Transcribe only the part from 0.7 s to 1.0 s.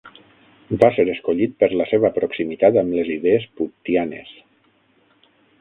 Va